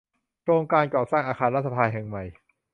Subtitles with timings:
[0.41, 2.23] โครงการก่อสร้างอาคารรัฐสภาแห่งใหม่